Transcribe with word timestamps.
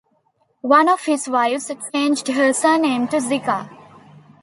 One 0.65 0.89
of 0.89 1.01
his 1.05 1.27
wives 1.29 1.71
changed 1.93 2.27
her 2.29 2.53
surname 2.53 3.07
to 3.09 3.17
Zica. 3.17 3.69